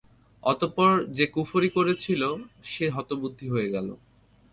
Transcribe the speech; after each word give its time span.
অতঃপর 0.43 0.91
যে 1.11 1.25
কুফরী 1.27 1.69
করেছিল, 1.69 2.21
সে 2.63 2.85
হতবুদ্ধি 2.89 3.47
হয়ে 3.49 3.69
গেল। 3.69 3.87